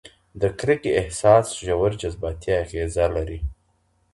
[0.41, 3.39] د کرکې احساس ژور جذباتي اغېزه لري.